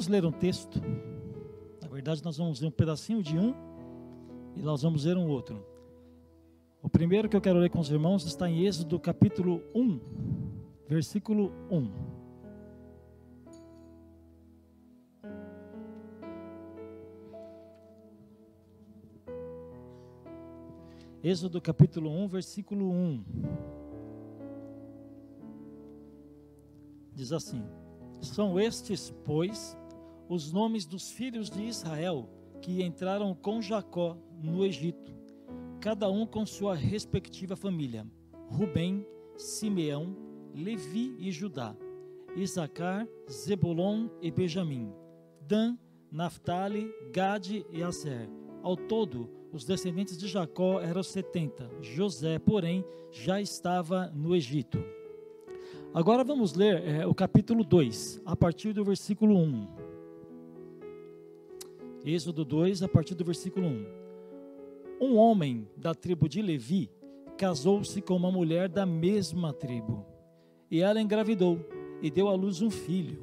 [0.00, 0.80] Vamos ler um texto.
[1.82, 3.54] Na verdade, nós vamos ler um pedacinho de um
[4.56, 5.62] e nós vamos ler um outro.
[6.82, 10.00] O primeiro que eu quero ler com os irmãos está em Êxodo capítulo 1,
[10.88, 11.92] versículo 1.
[21.22, 23.24] Êxodo capítulo 1, versículo 1.
[27.12, 27.62] Diz assim:
[28.22, 29.78] São estes, pois,
[30.30, 32.30] os nomes dos filhos de Israel
[32.62, 35.12] que entraram com Jacó no Egito,
[35.80, 38.06] cada um com sua respectiva família:
[38.46, 39.04] Rubem,
[39.36, 40.16] Simeão,
[40.54, 41.74] Levi e Judá,
[42.36, 44.92] Isacar, Zebulon e Benjamim,
[45.48, 45.76] Dan,
[46.12, 48.30] Naphtali, Gade e Aser.
[48.62, 51.68] Ao todo, os descendentes de Jacó eram setenta.
[51.80, 54.78] José, porém, já estava no Egito.
[55.92, 59.79] Agora vamos ler é, o capítulo 2, a partir do versículo 1.
[62.04, 63.86] Êxodo 2, a partir do versículo 1.
[65.02, 66.90] Um homem da tribo de Levi
[67.36, 70.06] casou-se com uma mulher da mesma tribo.
[70.70, 71.60] E ela engravidou
[72.00, 73.18] e deu à luz um filho.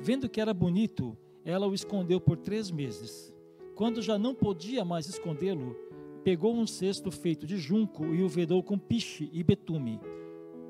[0.00, 3.34] Vendo que era bonito, ela o escondeu por três meses.
[3.74, 5.76] Quando já não podia mais escondê-lo,
[6.24, 10.00] pegou um cesto feito de junco e o vedou com piche e betume.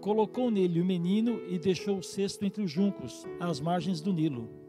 [0.00, 4.65] Colocou nele o menino e deixou o cesto entre os juncos, às margens do Nilo.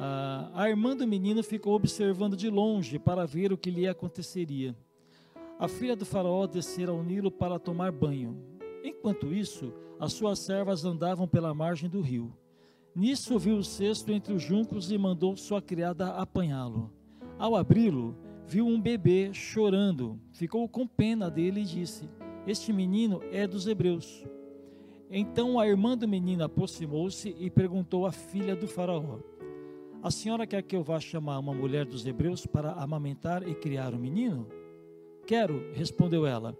[0.00, 4.76] Ah, a irmã do menino ficou observando de longe para ver o que lhe aconteceria.
[5.58, 8.40] A filha do faraó descera ao Nilo para tomar banho.
[8.84, 12.32] Enquanto isso, as suas servas andavam pela margem do rio.
[12.94, 16.92] Nisso viu o cesto entre os juncos e mandou sua criada apanhá-lo.
[17.36, 18.16] Ao abri-lo,
[18.46, 20.20] viu um bebê chorando.
[20.30, 22.08] Ficou com pena dele e disse:
[22.46, 24.24] Este menino é dos hebreus.
[25.10, 29.18] Então a irmã do menino aproximou-se e perguntou à filha do faraó:
[30.00, 33.94] a senhora quer que eu vá chamar uma mulher dos hebreus para amamentar e criar
[33.94, 34.46] o menino?
[35.26, 36.56] Quero, respondeu ela.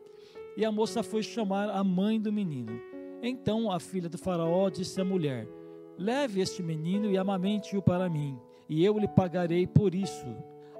[0.56, 2.80] E a moça foi chamar a mãe do menino.
[3.22, 5.48] Então a filha do faraó disse à mulher:
[5.96, 8.36] Leve este menino e amamente-o para mim,
[8.68, 10.26] e eu lhe pagarei por isso.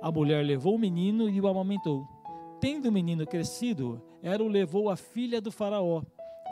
[0.02, 2.06] A mulher levou o menino e o amamentou.
[2.60, 6.02] Tendo o menino crescido, ela o levou à filha do faraó,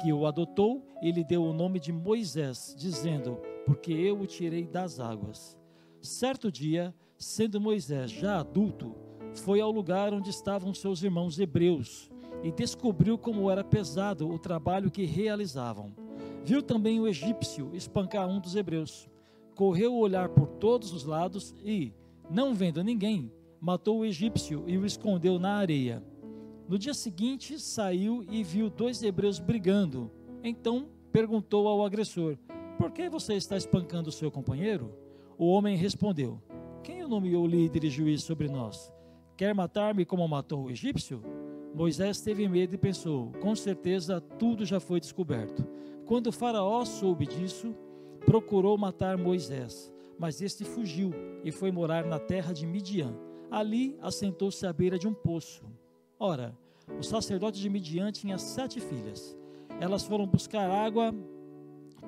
[0.00, 4.66] que o adotou e lhe deu o nome de Moisés, dizendo: Porque eu o tirei
[4.66, 5.56] das águas.
[6.01, 8.95] Certo dia, sendo Moisés já adulto,
[9.34, 12.11] foi ao lugar onde estavam seus irmãos hebreus
[12.43, 15.93] e descobriu como era pesado o trabalho que realizavam.
[16.45, 19.09] Viu também o egípcio espancar um dos hebreus.
[19.55, 21.93] Correu o olhar por todos os lados e,
[22.31, 26.05] não vendo ninguém, matou o egípcio e o escondeu na areia.
[26.69, 30.11] No dia seguinte, saiu e viu dois hebreus brigando.
[30.43, 32.37] Então perguntou ao agressor:
[32.78, 34.93] Por que você está espancando o seu companheiro?
[35.38, 36.41] O homem respondeu:
[36.82, 38.91] Quem o nomeou líder e juiz sobre nós?
[39.36, 41.22] Quer matar-me como matou o egípcio?
[41.74, 45.66] Moisés teve medo e pensou: Com certeza tudo já foi descoberto.
[46.06, 47.74] Quando Faraó soube disso,
[48.24, 51.12] procurou matar Moisés, mas este fugiu
[51.44, 53.14] e foi morar na terra de Midian.
[53.50, 55.64] Ali assentou-se à beira de um poço.
[56.18, 56.56] Ora,
[56.98, 59.36] o sacerdote de Midian tinha sete filhas.
[59.80, 61.14] Elas foram buscar água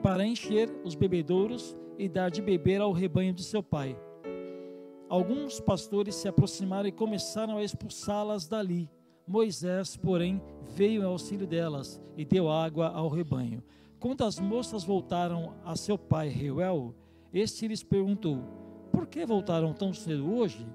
[0.03, 3.99] para encher os bebedouros e dar de beber ao rebanho de seu pai.
[5.09, 8.89] Alguns pastores se aproximaram e começaram a expulsá-las dali.
[9.27, 10.41] Moisés, porém,
[10.75, 13.63] veio em auxílio delas e deu água ao rebanho.
[13.99, 16.95] Quando as moças voltaram a seu pai Reuel,
[17.33, 18.39] este lhes perguntou:
[18.93, 20.67] Por que voltaram tão cedo hoje?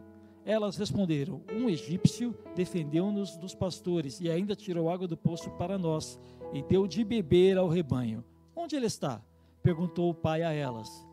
[0.45, 6.19] Elas responderam: Um egípcio defendeu-nos dos pastores e ainda tirou água do poço para nós
[6.51, 8.23] e deu de beber ao rebanho.
[8.55, 9.21] Onde ele está?
[9.61, 11.07] perguntou o pai a elas.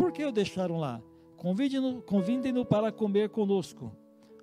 [0.00, 0.98] Por que o deixaram lá?
[1.36, 3.94] Convidem-no para comer conosco.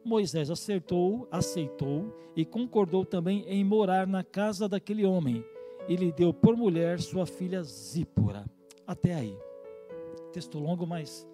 [0.05, 5.43] Moisés acertou, aceitou e concordou também em morar na casa daquele homem.
[5.89, 8.45] E lhe deu por mulher sua filha Zípora.
[8.85, 9.35] Até aí.
[10.31, 11.27] Texto longo, mas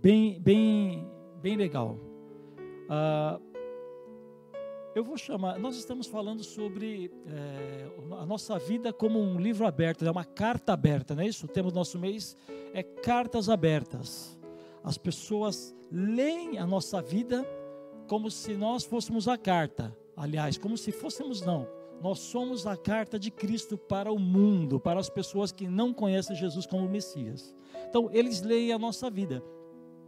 [0.00, 1.04] bem, bem,
[1.42, 1.98] bem legal.
[2.88, 3.40] Ah,
[4.96, 5.58] Eu vou chamar.
[5.58, 7.86] Nós estamos falando sobre é,
[8.18, 11.44] a nossa vida como um livro aberto, é uma carta aberta, não é isso?
[11.44, 12.34] O tema do nosso mês
[12.72, 14.38] é cartas abertas.
[14.82, 17.46] As pessoas leem a nossa vida
[18.08, 19.94] como se nós fôssemos a carta.
[20.16, 21.68] Aliás, como se fôssemos não.
[22.00, 26.34] Nós somos a carta de Cristo para o mundo, para as pessoas que não conhecem
[26.34, 27.54] Jesus como Messias.
[27.86, 29.42] Então, eles leem a nossa vida.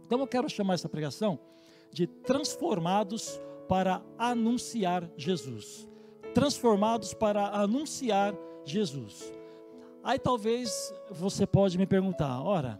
[0.03, 1.37] Então, eu quero chamar essa pregação
[1.91, 3.39] de transformados
[3.69, 5.87] para anunciar Jesus.
[6.33, 8.35] Transformados para anunciar
[8.65, 9.31] Jesus.
[10.03, 12.79] Aí talvez você pode me perguntar, ora,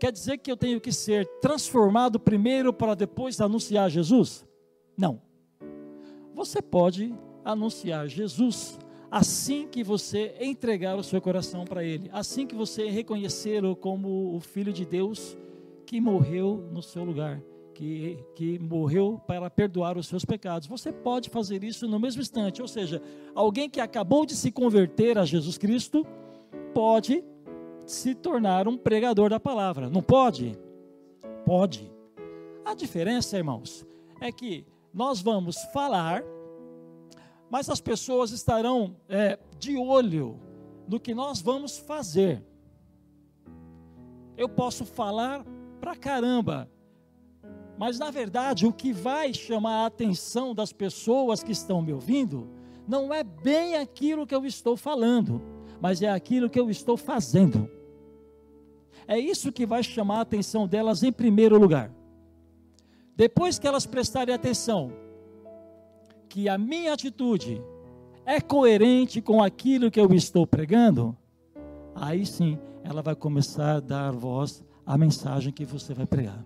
[0.00, 4.46] quer dizer que eu tenho que ser transformado primeiro para depois anunciar Jesus?
[4.96, 5.20] Não.
[6.32, 8.78] Você pode anunciar Jesus
[9.10, 14.40] assim que você entregar o seu coração para Ele, assim que você reconhecê-lo como o
[14.40, 15.36] Filho de Deus
[15.86, 17.42] que morreu no seu lugar
[17.74, 20.68] que, que morreu para perdoar os seus pecados.
[20.68, 23.02] Você pode fazer isso no mesmo instante, ou seja,
[23.34, 26.06] alguém que acabou de se converter a Jesus Cristo
[26.72, 27.22] pode
[27.84, 29.90] se tornar um pregador da palavra.
[29.90, 30.56] Não pode?
[31.44, 31.92] Pode.
[32.64, 33.84] A diferença, irmãos,
[34.20, 36.22] é que nós vamos falar,
[37.50, 40.40] mas as pessoas estarão é, de olho
[40.88, 42.42] no que nós vamos fazer.
[44.36, 45.44] Eu posso falar
[45.80, 46.70] pra caramba,
[47.76, 52.48] mas na verdade, o que vai chamar a atenção das pessoas que estão me ouvindo
[52.86, 55.42] não é bem aquilo que eu estou falando,
[55.80, 57.68] mas é aquilo que eu estou fazendo.
[59.06, 61.90] É isso que vai chamar a atenção delas em primeiro lugar.
[63.16, 64.92] Depois que elas prestarem atenção
[66.28, 67.62] que a minha atitude
[68.26, 71.16] é coerente com aquilo que eu estou pregando,
[71.94, 76.44] aí sim ela vai começar a dar voz à mensagem que você vai pregar.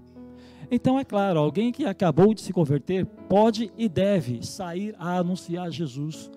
[0.71, 5.71] Então, é claro, alguém que acabou de se converter pode e deve sair a anunciar
[5.71, 6.31] Jesus,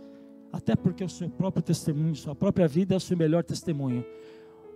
[0.52, 4.06] até porque o seu próprio testemunho, sua própria vida é o seu melhor testemunho.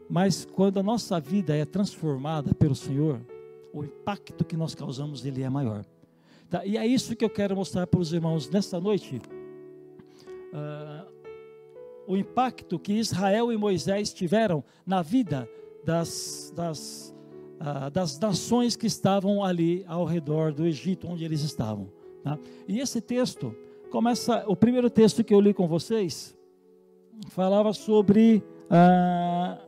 [0.10, 3.22] Mas quando a nossa vida é transformada pelo Senhor,
[3.74, 5.86] o impacto que nós causamos ele é maior.
[6.50, 6.66] Tá?
[6.66, 9.22] E é isso que eu quero mostrar para os irmãos nesta noite.
[10.54, 11.16] Uh,
[12.08, 15.50] o impacto que Israel e Moisés tiveram na vida
[15.84, 17.15] das, das
[17.60, 21.92] ah, das nações que estavam ali ao redor do Egito, onde eles estavam.
[22.24, 22.38] Tá?
[22.68, 23.56] E esse texto
[23.90, 26.36] começa, o primeiro texto que eu li com vocês,
[27.30, 29.60] falava sobre ah,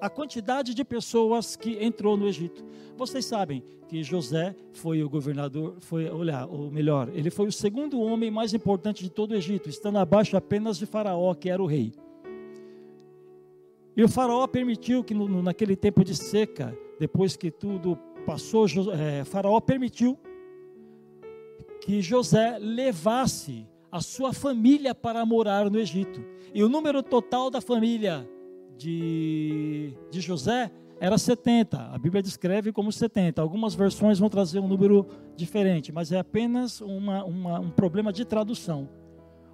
[0.00, 2.64] a quantidade de pessoas que entrou no Egito.
[2.96, 8.00] Vocês sabem que José foi o governador, foi, olha, ou melhor, ele foi o segundo
[8.00, 11.66] homem mais importante de todo o Egito, estando abaixo apenas de Faraó, que era o
[11.66, 11.92] rei.
[13.96, 19.24] E o Faraó permitiu que no, naquele tempo de seca, depois que tudo passou, é,
[19.24, 20.18] Faraó permitiu
[21.80, 26.22] que José levasse a sua família para morar no Egito.
[26.52, 28.28] E o número total da família
[28.76, 30.70] de, de José
[31.00, 31.78] era 70.
[31.78, 33.40] A Bíblia descreve como 70.
[33.40, 38.26] Algumas versões vão trazer um número diferente, mas é apenas uma, uma, um problema de
[38.26, 38.86] tradução.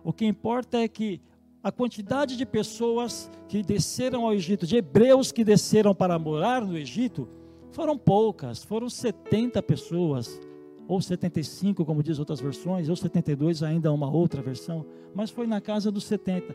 [0.03, 1.21] O que importa é que
[1.67, 6.79] a quantidade de pessoas que desceram ao Egito, de hebreus que desceram para morar no
[6.79, 7.29] Egito,
[7.73, 10.41] foram poucas, foram 70 pessoas,
[10.87, 15.61] ou 75, como diz outras versões, ou 72, ainda uma outra versão, mas foi na
[15.61, 16.55] casa dos 70.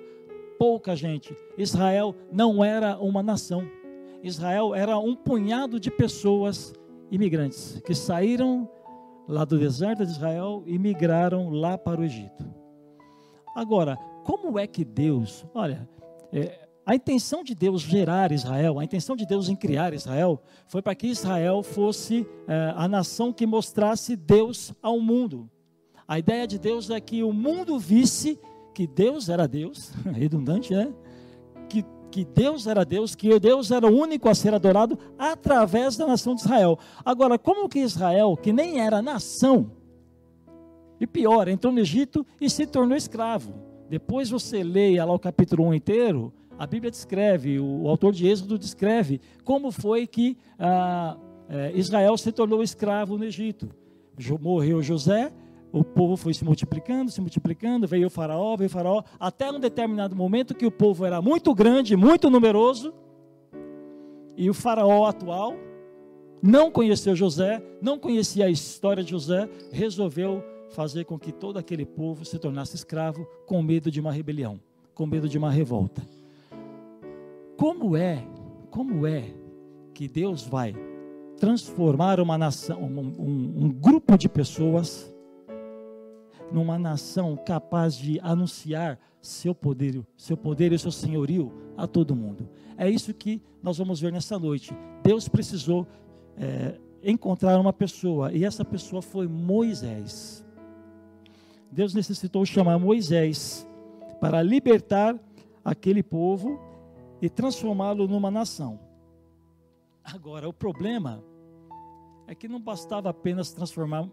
[0.58, 1.36] Pouca gente.
[1.58, 3.68] Israel não era uma nação.
[4.24, 6.74] Israel era um punhado de pessoas
[7.12, 8.66] imigrantes que saíram
[9.28, 12.50] lá do deserto de Israel e migraram lá para o Egito.
[13.54, 15.88] Agora, como é que Deus, olha,
[16.32, 20.82] é, a intenção de Deus gerar Israel, a intenção de Deus em criar Israel, foi
[20.82, 25.50] para que Israel fosse é, a nação que mostrasse Deus ao mundo.
[26.08, 28.40] A ideia de Deus é que o mundo visse
[28.74, 30.94] que Deus era Deus, redundante, né?
[31.70, 36.08] Que, que Deus era Deus, que Deus era o único a ser adorado através da
[36.08, 36.78] nação de Israel.
[37.06, 39.72] Agora, como que Israel, que nem era nação,
[41.00, 43.71] e pior, entrou no Egito e se tornou escravo.
[43.92, 48.58] Depois você leia lá o capítulo 1 inteiro, a Bíblia descreve, o, autor de Êxodo
[48.58, 51.18] descreve como foi que ah,
[51.50, 53.68] eh, Israel se tornou escravo no Egito.
[54.40, 55.34] Morreu José,
[55.74, 59.60] o povo foi se multiplicando, se multiplicando, veio o faraó, veio o faraó, até um
[59.60, 62.94] determinado momento que o povo era muito grande, muito numeroso,
[64.38, 65.54] e o faraó atual
[66.42, 70.42] não conheceu José, não conhecia a história de José, resolveu
[70.72, 74.60] fazer com que todo aquele povo se tornasse escravo com medo de uma rebelião,
[74.94, 76.02] com medo de uma revolta.
[77.58, 78.26] Como é,
[78.70, 79.34] como é
[79.94, 80.74] que Deus vai
[81.38, 85.14] transformar uma nação, um, um, um grupo de pessoas
[86.52, 92.50] numa nação capaz de anunciar seu poder, seu poder e seu senhorio a todo mundo.
[92.78, 94.76] É isso que nós vamos ver nessa noite.
[95.04, 95.88] Deus precisou
[96.38, 100.46] é, encontrar uma pessoa e essa pessoa foi Moisés.
[101.72, 103.66] Deus necessitou chamar Moisés
[104.20, 105.18] para libertar
[105.64, 106.60] aquele povo
[107.22, 108.80] e transformá-lo numa nação.
[110.04, 111.24] Agora, o problema
[112.28, 114.10] é que não bastava apenas transformar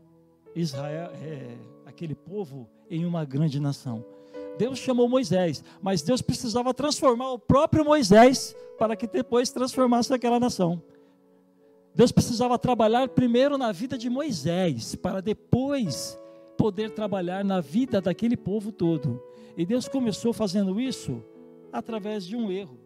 [0.55, 4.05] Israel, é, aquele povo, em uma grande nação.
[4.57, 10.41] Deus chamou Moisés, mas Deus precisava transformar o próprio Moisés para que depois transformasse aquela
[10.41, 10.83] nação.
[11.95, 16.19] Deus precisava trabalhar primeiro na vida de Moisés, para depois
[16.59, 19.23] poder trabalhar na vida daquele povo todo.
[19.57, 21.23] E Deus começou fazendo isso
[21.73, 22.79] através de um erro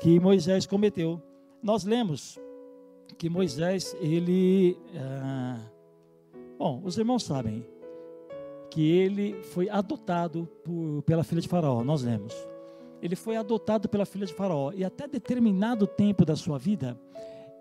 [0.00, 1.22] que Moisés cometeu.
[1.62, 2.38] Nós lemos
[3.18, 4.76] que Moisés, ele.
[4.94, 5.60] Ah,
[6.58, 7.64] bom, os irmãos sabem
[8.70, 12.34] que ele foi adotado por, pela filha de Faraó, nós lemos.
[13.00, 16.98] Ele foi adotado pela filha de Faraó e até determinado tempo da sua vida,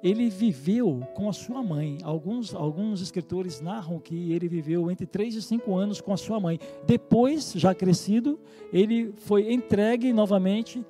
[0.05, 1.97] ele viveu com a sua mãe.
[2.03, 6.39] Alguns, alguns escritores narram que ele viveu entre 3 e 5 anos com a sua
[6.39, 6.59] mãe.
[6.85, 8.39] Depois, já crescido,
[8.71, 10.85] ele foi entregue novamente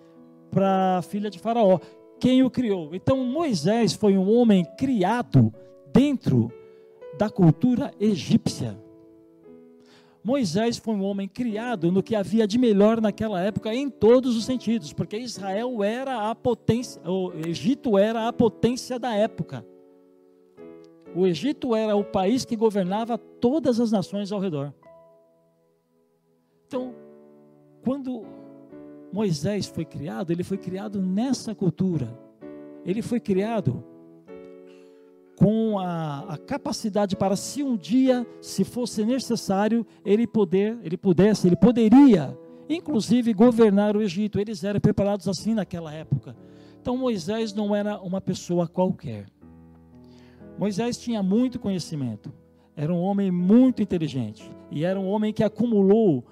[0.52, 1.80] para a filha de Faraó,
[2.20, 2.94] quem o criou.
[2.94, 5.54] Então Moisés foi um homem criado
[5.94, 6.52] dentro
[7.18, 8.78] da cultura egípcia.
[10.26, 14.44] Moisés foi um homem criado no que havia de melhor naquela época em todos os
[14.44, 19.64] sentidos, porque Israel era a potência, o Egito era a potência da época.
[21.16, 24.74] O Egito era o país que governava todas as nações ao redor.
[26.66, 26.96] Então,
[27.84, 28.26] quando
[29.14, 32.12] Moisés foi criado, ele foi criado nessa cultura.
[32.84, 33.84] Ele foi criado
[35.36, 41.48] com a, a, capacidade para, se um dia, se fosse necessário, ele poder, ele pudesse,
[41.48, 42.38] ele poderia,
[42.70, 44.40] inclusive, governar o Egito.
[44.40, 46.36] Eles eram preparados assim naquela época.
[46.82, 49.26] Então Moisés não era uma pessoa qualquer.
[50.58, 52.32] Moisés tinha muito conhecimento.
[52.76, 56.26] Era um homem muito inteligente e era um homem que acumulou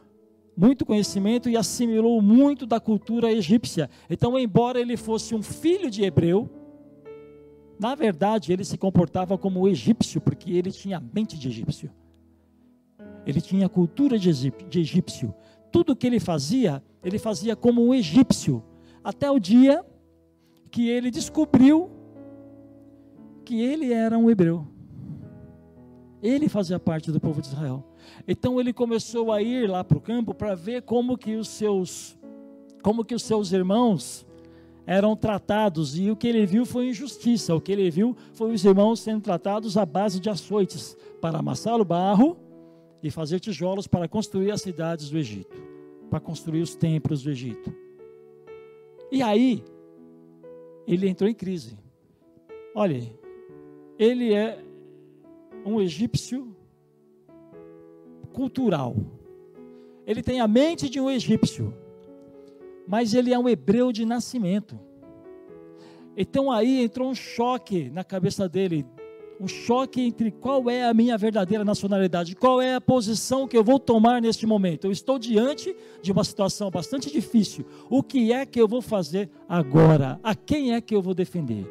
[0.56, 3.90] muito conhecimento e assimilou muito da cultura egípcia.
[4.10, 6.50] Então, embora ele fosse um filho de hebreu,
[7.80, 11.92] na verdade ele se comportava como egípcio, porque ele tinha a mente de egípcio.
[13.26, 15.34] Ele tinha a cultura de egípcio.
[15.72, 18.64] Tudo que ele fazia, ele fazia como um egípcio.
[19.04, 19.84] Até o dia
[20.70, 21.90] que ele descobriu
[23.46, 24.68] que ele era um hebreu.
[26.22, 27.84] Ele fazia parte do povo de Israel.
[28.28, 32.18] Então ele começou a ir lá para o campo para ver como que os seus
[32.82, 34.26] como que os seus irmãos
[34.86, 37.56] eram tratados e o que ele viu foi injustiça.
[37.56, 41.80] O que ele viu foi os irmãos sendo tratados à base de açoites para amassar
[41.80, 42.38] o barro
[43.02, 45.62] e fazer tijolos para construir as cidades do Egito,
[46.10, 47.74] para construir os templos do Egito.
[49.12, 49.64] E aí
[50.88, 51.78] ele entrou em crise.
[52.76, 53.02] Olha,
[53.98, 54.64] ele é
[55.66, 56.56] um egípcio
[58.34, 58.96] cultural.
[60.06, 61.74] Ele tem a mente de um egípcio,
[62.88, 64.80] mas ele é um hebreu de nascimento.
[66.16, 68.86] Então aí entrou um choque na cabeça dele,
[69.40, 73.64] um choque entre qual é a minha verdadeira nacionalidade, qual é a posição que eu
[73.64, 74.86] vou tomar neste momento.
[74.86, 77.66] Eu estou diante de uma situação bastante difícil.
[77.90, 80.20] O que é que eu vou fazer agora?
[80.24, 81.68] A quem é que eu vou defender?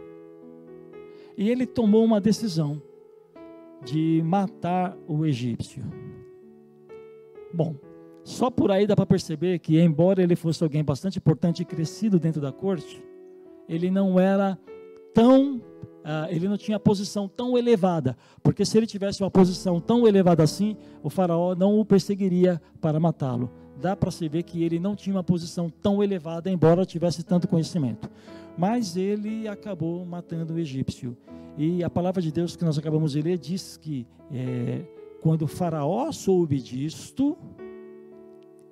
[1.37, 2.83] E ele tomou uma decisão
[3.85, 5.83] de matar o egípcio.
[7.53, 7.77] Bom,
[8.25, 12.19] só por aí dá para perceber que, embora ele fosse alguém bastante importante e crescido
[12.19, 13.03] dentro da corte,
[13.69, 14.59] ele não era
[15.13, 20.07] tão, uh, ele não tinha posição tão elevada, porque se ele tivesse uma posição tão
[20.07, 23.51] elevada assim, o faraó não o perseguiria para matá-lo.
[23.81, 27.49] Dá para se ver que ele não tinha uma posição tão elevada, embora tivesse tanto
[27.49, 28.09] conhecimento.
[28.57, 31.17] Mas ele acabou matando o egípcio.
[31.59, 34.83] E a palavra de Deus que nós acabamos de ler diz que é,
[35.21, 37.37] quando o faraó soube disto,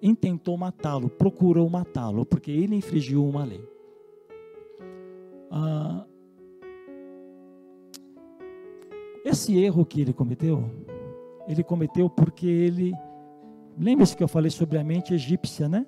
[0.03, 3.63] intentou matá-lo, procurou matá-lo, porque ele infringiu uma lei.
[5.51, 6.07] Ah,
[9.25, 10.71] esse erro que ele cometeu,
[11.47, 12.93] ele cometeu porque ele.
[13.79, 15.87] Lembre-se que eu falei sobre a mente egípcia, né?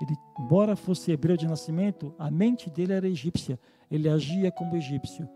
[0.00, 3.58] Ele, embora fosse hebreu de nascimento, a mente dele era egípcia.
[3.90, 5.28] Ele agia como egípcio.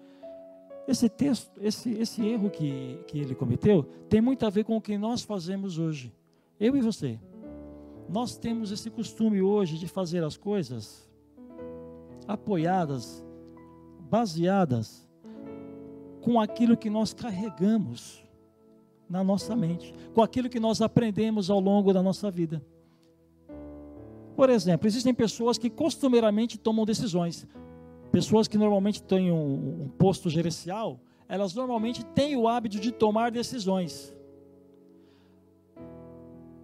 [0.86, 4.80] Esse texto, esse, esse erro que, que ele cometeu, tem muito a ver com o
[4.80, 6.12] que nós fazemos hoje.
[6.58, 7.18] Eu e você.
[8.10, 11.08] Nós temos esse costume hoje de fazer as coisas
[12.26, 13.24] apoiadas,
[14.00, 15.08] baseadas
[16.20, 18.20] com aquilo que nós carregamos
[19.08, 22.60] na nossa mente, com aquilo que nós aprendemos ao longo da nossa vida.
[24.34, 27.46] Por exemplo, existem pessoas que costumeiramente tomam decisões.
[28.10, 33.30] Pessoas que normalmente têm um, um posto gerencial, elas normalmente têm o hábito de tomar
[33.30, 34.12] decisões.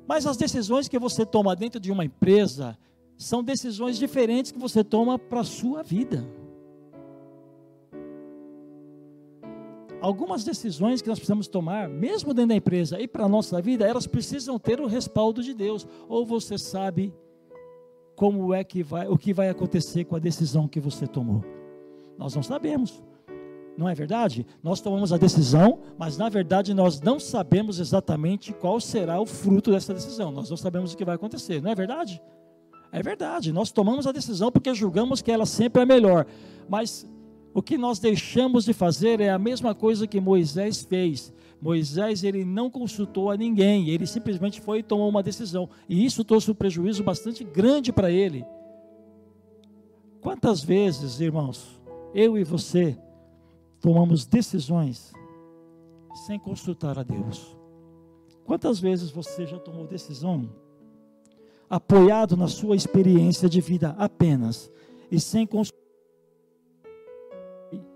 [0.07, 2.79] Mas as decisões que você toma dentro de uma empresa
[3.17, 6.27] são decisões diferentes que você toma para a sua vida.
[10.07, 13.85] algumas decisões que nós precisamos tomar, mesmo dentro da empresa e para a nossa vida,
[13.87, 15.87] elas precisam ter o respaldo de Deus.
[16.09, 17.13] Ou você sabe
[18.15, 21.45] como é que vai, o que vai acontecer com a decisão que você tomou.
[22.17, 23.03] Nós não sabemos.
[23.77, 24.47] Não é verdade?
[24.63, 29.71] Nós tomamos a decisão, mas na verdade nós não sabemos exatamente qual será o fruto
[29.71, 30.33] dessa decisão.
[30.33, 32.23] Nós não sabemos o que vai acontecer, não é verdade?
[32.91, 33.53] É verdade.
[33.53, 36.27] Nós tomamos a decisão porque julgamos que ela sempre é melhor.
[36.69, 37.07] Mas
[37.53, 41.33] o que nós deixamos de fazer é a mesma coisa que Moisés fez.
[41.61, 45.69] Moisés ele não consultou a ninguém, ele simplesmente foi e tomou uma decisão.
[45.89, 48.45] E isso trouxe um prejuízo bastante grande para ele.
[50.21, 51.81] Quantas vezes, irmãos,
[52.15, 52.99] eu e você
[53.87, 55.13] tomamos decisões
[56.27, 57.57] sem consultar a Deus?
[58.45, 60.51] Quantas vezes você já tomou decisão
[61.71, 64.73] apoiado na sua experiência de vida apenas
[65.09, 65.87] e sem consultar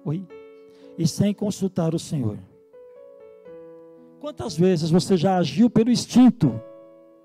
[0.05, 0.25] Oi?
[0.97, 2.39] E sem consultar o Senhor.
[4.21, 6.61] Quantas vezes você já agiu pelo instinto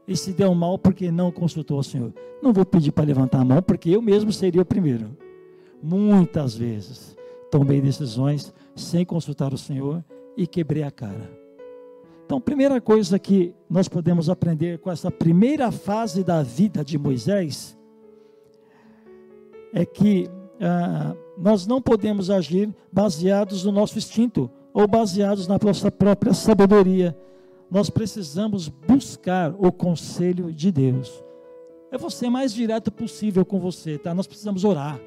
[0.08, 2.12] e se deu mal porque não consultou o Senhor?
[2.42, 5.16] Não vou pedir para levantar a mão, porque eu mesmo seria o primeiro.
[5.84, 7.16] Muitas vezes
[7.58, 10.04] tomei decisões sem consultar o Senhor
[10.36, 11.32] e quebrei a cara.
[12.26, 17.78] Então, primeira coisa que nós podemos aprender com essa primeira fase da vida de Moisés
[19.72, 25.90] é que ah, nós não podemos agir baseados no nosso instinto ou baseados na nossa
[25.90, 27.18] própria sabedoria.
[27.72, 31.24] Nós precisamos buscar o conselho de Deus.
[31.90, 34.14] Eu vou ser mais direto possível com você, tá?
[34.14, 35.00] Nós precisamos orar.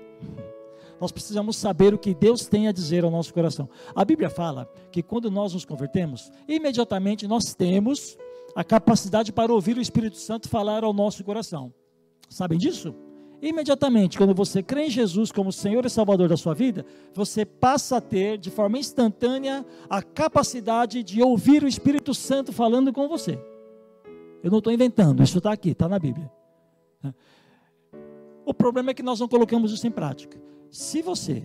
[1.01, 3.69] Nós precisamos saber o que Deus tem a dizer ao nosso coração.
[3.95, 8.17] A Bíblia fala que quando nós nos convertemos, imediatamente nós temos
[8.55, 11.73] a capacidade para ouvir o Espírito Santo falar ao nosso coração.
[12.29, 12.95] Sabem disso?
[13.41, 16.85] Imediatamente, quando você crê em Jesus como Senhor e Salvador da sua vida,
[17.15, 22.93] você passa a ter, de forma instantânea, a capacidade de ouvir o Espírito Santo falando
[22.93, 23.39] com você.
[24.43, 26.31] Eu não estou inventando, isso está aqui, está na Bíblia.
[28.45, 30.41] O problema é que nós não colocamos isso em prática.
[30.71, 31.43] Se você,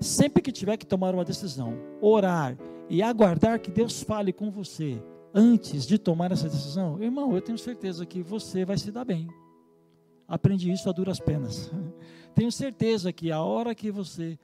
[0.00, 2.56] sempre que tiver que tomar uma decisão, orar
[2.88, 5.00] e aguardar que Deus fale com você
[5.32, 9.28] antes de tomar essa decisão, irmão, eu tenho certeza que você vai se dar bem.
[10.26, 11.70] Aprendi isso a duras penas.
[12.34, 14.38] Tenho certeza que a hora que você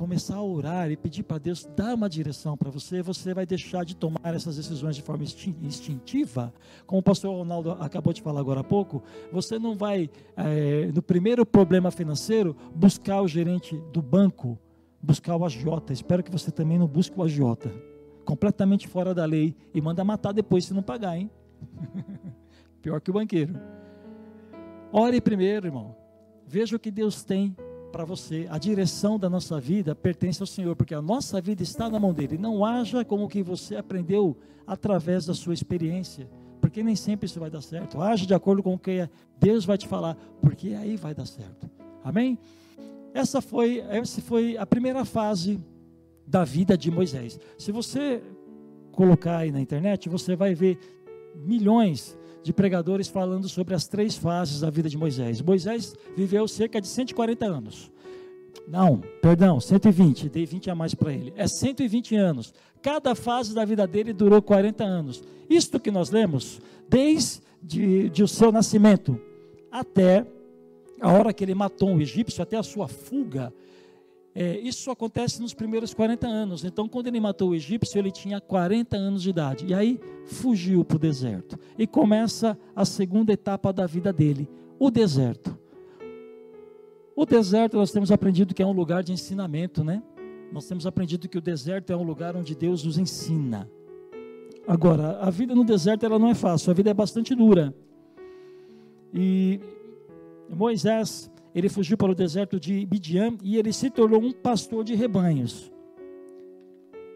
[0.00, 3.84] começar a orar e pedir para Deus dar uma direção para você, você vai deixar
[3.84, 6.54] de tomar essas decisões de forma instintiva.
[6.86, 10.08] Como o pastor Ronaldo acabou de falar agora há pouco, você não vai,
[10.38, 14.58] é, no primeiro problema financeiro, buscar o gerente do banco,
[15.02, 15.92] buscar o agiota.
[15.92, 17.70] Espero que você também não busque o agiota.
[18.24, 21.30] Completamente fora da lei e manda matar depois se não pagar, hein?
[22.80, 23.52] Pior que o banqueiro.
[24.90, 25.94] Ore primeiro, irmão.
[26.46, 27.54] Veja o que Deus tem
[27.90, 28.46] para você.
[28.48, 32.14] A direção da nossa vida pertence ao Senhor, porque a nossa vida está na mão
[32.14, 32.38] dele.
[32.38, 36.28] Não haja como que você aprendeu através da sua experiência,
[36.60, 38.00] porque nem sempre isso vai dar certo.
[38.00, 41.68] Haja de acordo com o que Deus vai te falar, porque aí vai dar certo.
[42.04, 42.38] Amém?
[43.12, 45.60] Essa foi, essa foi a primeira fase
[46.26, 47.38] da vida de Moisés.
[47.58, 48.22] Se você
[48.92, 50.78] colocar aí na internet, você vai ver
[51.34, 55.40] milhões de pregadores falando sobre as três fases da vida de Moisés.
[55.42, 57.90] Moisés viveu cerca de 140 anos.
[58.66, 61.32] Não, perdão, 120, dei 20 a mais para ele.
[61.36, 62.54] É 120 anos.
[62.82, 65.22] Cada fase da vida dele durou 40 anos.
[65.48, 69.20] Isto que nós lemos, desde de, de o seu nascimento
[69.70, 70.26] até
[71.00, 73.52] a hora que ele matou um egípcio, até a sua fuga,
[74.34, 76.64] é, isso acontece nos primeiros 40 anos.
[76.64, 79.66] Então, quando ele matou o egípcio, ele tinha 40 anos de idade.
[79.66, 81.58] E aí fugiu para o deserto.
[81.76, 85.58] E começa a segunda etapa da vida dele: o deserto.
[87.16, 90.02] O deserto, nós temos aprendido que é um lugar de ensinamento, né?
[90.52, 93.68] Nós temos aprendido que o deserto é um lugar onde Deus nos ensina.
[94.66, 97.74] Agora, a vida no deserto ela não é fácil, a vida é bastante dura.
[99.12, 99.60] E
[100.48, 104.94] Moisés, ele fugiu para o deserto de Midian e ele se tornou um pastor de
[104.94, 105.72] rebanhos.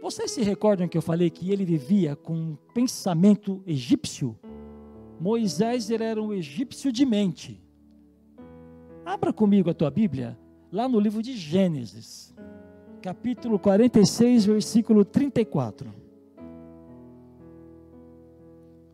[0.03, 4.39] Vocês se recordam que eu falei que ele vivia com um pensamento egípcio?
[5.19, 7.63] Moisés era um egípcio de mente.
[9.05, 10.39] Abra comigo a tua Bíblia,
[10.71, 12.35] lá no livro de Gênesis,
[13.01, 15.91] capítulo 46, versículo 34.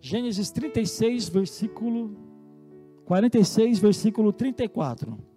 [0.01, 2.17] Gênesis 36, versículo
[3.05, 5.30] 46, versículo 34.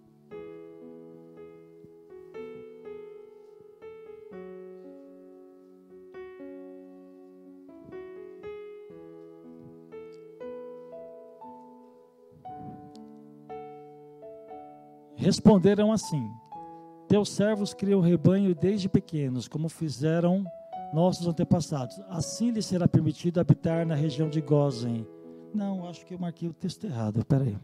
[15.24, 16.30] Responderam assim:
[17.08, 20.44] Teus servos criam rebanho desde pequenos, como fizeram
[20.92, 21.98] nossos antepassados.
[22.10, 25.06] Assim lhes será permitido habitar na região de Gozen.
[25.54, 27.20] Não, acho que eu marquei o texto errado.
[27.20, 27.56] Espera aí.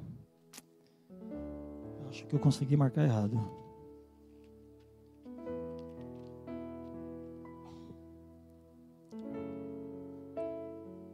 [2.09, 3.39] Acho que eu consegui marcar errado.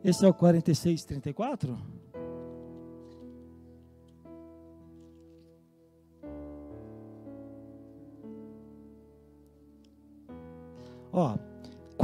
[0.05, 1.73] Esse é o 4634?
[1.73, 1.96] Ó,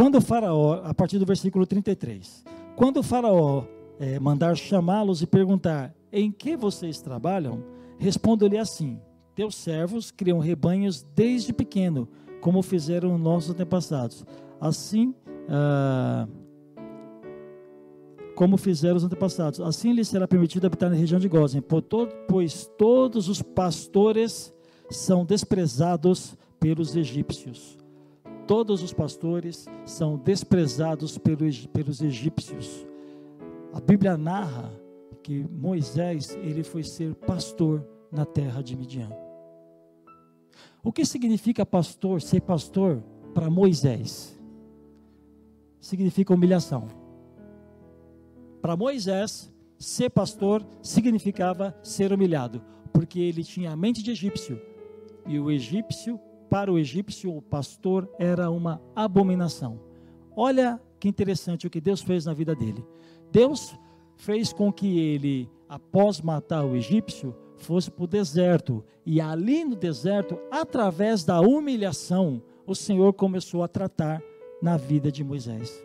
[0.02, 3.62] quando o faraó, a partir do versículo 33, quando o faraó
[4.00, 7.62] é, mandar chamá-los e perguntar em que vocês trabalham,
[7.98, 8.98] responda-lhe assim:
[9.32, 12.08] Teus servos criam rebanhos desde pequeno,
[12.40, 14.26] como fizeram nossos antepassados.
[14.60, 15.14] Assim,
[15.48, 16.26] ah,
[18.34, 19.60] como fizeram os antepassados.
[19.60, 21.62] Assim lhes será permitido habitar na região de Gozen,
[22.26, 24.52] pois todos os pastores
[24.90, 27.80] são desprezados pelos egípcios
[28.46, 32.86] todos os pastores são desprezados pelos, pelos egípcios.
[33.72, 34.72] A Bíblia narra
[35.22, 39.10] que Moisés ele foi ser pastor na terra de Midian.
[40.82, 43.02] O que significa pastor, ser pastor
[43.32, 44.38] para Moisés?
[45.80, 46.88] Significa humilhação.
[48.60, 54.60] Para Moisés, ser pastor significava ser humilhado, porque ele tinha a mente de egípcio
[55.26, 56.20] e o egípcio
[56.52, 59.80] para o egípcio, o pastor era uma abominação.
[60.36, 62.84] Olha que interessante o que Deus fez na vida dele.
[63.30, 63.74] Deus
[64.16, 68.84] fez com que ele, após matar o egípcio, fosse para o deserto.
[69.06, 74.22] E ali no deserto, através da humilhação, o Senhor começou a tratar
[74.60, 75.82] na vida de Moisés.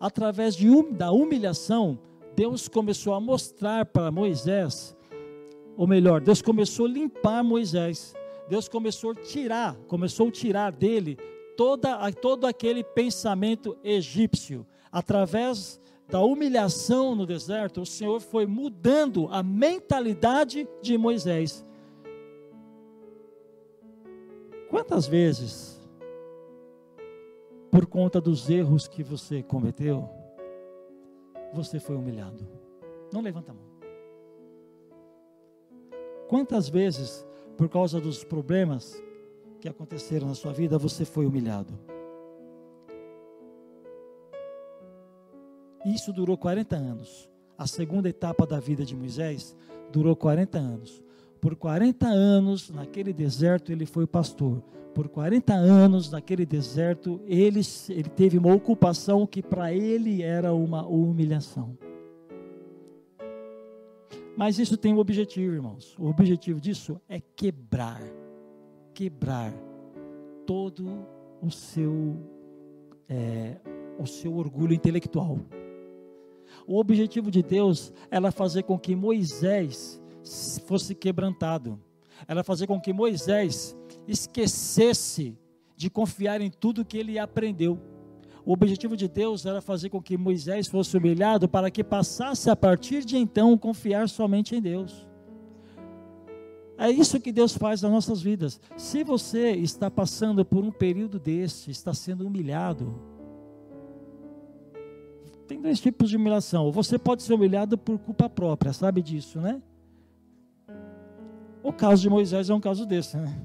[0.00, 1.98] Através de, da humilhação,
[2.34, 4.96] Deus começou a mostrar para Moisés,
[5.76, 8.16] ou melhor, Deus começou a limpar Moisés.
[8.48, 11.16] Deus começou a tirar, começou a tirar dele
[11.56, 14.66] toda, todo aquele pensamento egípcio.
[14.90, 21.64] Através da humilhação no deserto, o Senhor foi mudando a mentalidade de Moisés.
[24.70, 25.80] Quantas vezes,
[27.70, 30.08] por conta dos erros que você cometeu,
[31.52, 32.46] você foi humilhado?
[33.12, 33.66] Não levanta a mão.
[36.28, 39.02] Quantas vezes por causa dos problemas
[39.60, 41.72] que aconteceram na sua vida, você foi humilhado.
[45.84, 47.30] Isso durou 40 anos.
[47.56, 49.56] A segunda etapa da vida de Moisés
[49.90, 51.02] durou 40 anos.
[51.40, 54.62] Por 40 anos, naquele deserto, ele foi pastor.
[54.94, 60.86] Por 40 anos, naquele deserto, ele, ele teve uma ocupação que para ele era uma
[60.86, 61.76] humilhação.
[64.36, 65.96] Mas isso tem um objetivo, irmãos.
[65.98, 68.02] O objetivo disso é quebrar,
[68.92, 69.52] quebrar
[70.46, 71.06] todo
[71.40, 72.16] o seu,
[73.08, 73.56] é,
[73.98, 75.38] o seu orgulho intelectual.
[76.66, 80.02] O objetivo de Deus era fazer com que Moisés
[80.66, 81.80] fosse quebrantado.
[82.28, 83.74] Era fazer com que Moisés
[84.06, 85.38] esquecesse
[85.76, 87.78] de confiar em tudo que ele aprendeu.
[88.46, 92.54] O objetivo de Deus era fazer com que Moisés fosse humilhado para que passasse a
[92.54, 95.04] partir de então confiar somente em Deus.
[96.78, 98.60] É isso que Deus faz nas nossas vidas.
[98.76, 102.94] Se você está passando por um período desse, está sendo humilhado,
[105.48, 106.70] tem dois tipos de humilhação.
[106.70, 109.60] Você pode ser humilhado por culpa própria, sabe disso, né?
[111.64, 113.44] O caso de Moisés é um caso desse, né?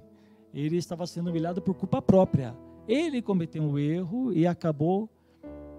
[0.54, 2.56] Ele estava sendo humilhado por culpa própria.
[2.88, 5.10] Ele cometeu um erro e acabou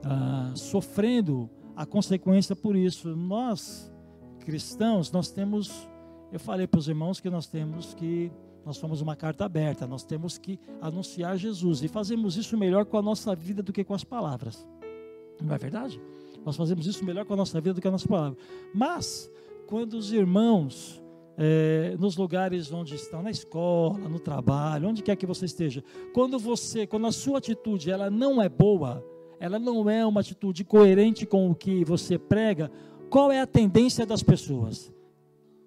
[0.05, 3.15] ah, sofrendo a consequência por isso.
[3.17, 3.93] Nós,
[4.41, 5.89] cristãos, nós temos,
[6.33, 8.31] eu falei para os irmãos que nós temos que,
[8.65, 12.97] nós somos uma carta aberta, nós temos que anunciar Jesus e fazemos isso melhor com
[12.97, 14.67] a nossa vida do que com as palavras.
[15.41, 16.01] Não é verdade?
[16.45, 18.39] Nós fazemos isso melhor com a nossa vida do que a nossa palavra.
[18.75, 19.31] Mas,
[19.67, 21.02] quando os irmãos
[21.37, 25.83] é, nos lugares onde estão, na escola, no trabalho, onde quer que você esteja.
[26.13, 29.05] Quando você, quando a sua atitude ela não é boa,
[29.41, 32.71] ela não é uma atitude coerente com o que você prega,
[33.11, 34.93] qual é a tendência das pessoas?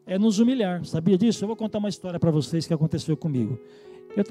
[0.05, 0.85] É nos humilhar.
[0.85, 1.43] Sabia disso?
[1.43, 3.59] Eu vou contar uma história para vocês que aconteceu comigo.
[4.15, 4.23] Eu,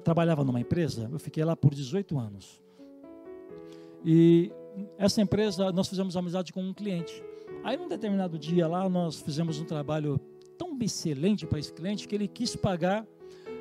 [0.00, 2.60] trabalhava numa empresa, eu fiquei lá por 18 anos.
[4.04, 4.50] E
[4.96, 7.22] essa empresa, nós fizemos amizade com um cliente.
[7.62, 10.20] Aí, num determinado dia lá, nós fizemos um trabalho
[10.58, 13.06] tão excelente para esse cliente que ele quis pagar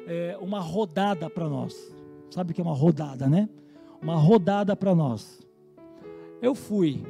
[0.08, 1.96] é, uma rodada para nós.
[2.32, 3.48] Sabe o que é uma rodada, né?
[4.02, 5.40] Uma rodada para nós.
[6.42, 7.04] Eu fui.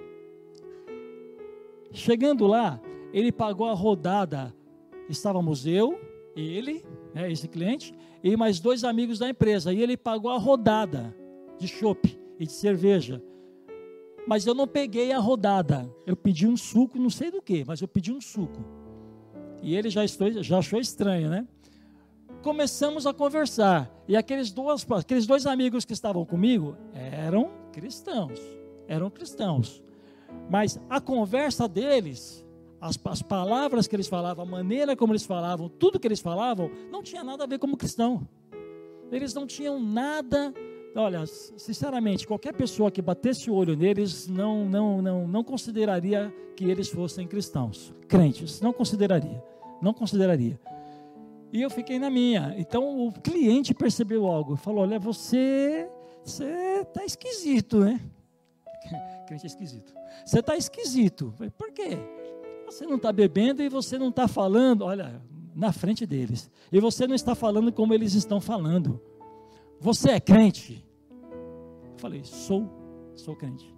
[1.92, 2.80] Chegando lá,
[3.14, 4.54] ele pagou a rodada.
[5.10, 6.00] Estávamos eu,
[6.36, 9.74] ele, né, esse cliente, e mais dois amigos da empresa.
[9.74, 11.16] E ele pagou a rodada
[11.58, 13.24] de chopp e de cerveja.
[14.28, 15.90] Mas eu não peguei a rodada.
[16.06, 18.62] Eu pedi um suco, não sei do que, mas eu pedi um suco.
[19.62, 21.48] E ele já, estou, já achou estranho, né?
[22.42, 23.90] Começamos a conversar.
[24.08, 28.40] E aqueles dois, aqueles dois amigos que estavam comigo eram cristãos.
[28.88, 29.84] Eram cristãos.
[30.50, 32.46] Mas a conversa deles,
[32.80, 36.70] as, as palavras que eles falavam, a maneira como eles falavam, tudo que eles falavam,
[36.92, 38.28] não tinha nada a ver como cristão.
[39.12, 40.54] Eles não tinham nada
[40.98, 46.66] olha, sinceramente, qualquer pessoa que batesse o olho neles não, não, não, não consideraria que
[46.66, 49.44] eles fossem cristãos, crentes, não consideraria,
[49.82, 50.60] não consideraria.
[51.54, 52.54] E eu fiquei na minha.
[52.58, 55.90] Então o cliente percebeu algo, falou: olha, você,
[56.24, 58.02] você está esquisito, né?
[59.28, 59.94] crente é esquisito.
[60.26, 61.34] Você está esquisito.
[61.38, 61.98] Falei, Por quê?
[62.66, 65.22] Você não está bebendo e você não está falando, olha,
[65.56, 66.52] na frente deles.
[66.72, 69.02] E você não está falando como eles estão falando.
[69.80, 70.86] Você é crente?
[71.98, 72.70] Falei, sou,
[73.16, 73.74] sou crente.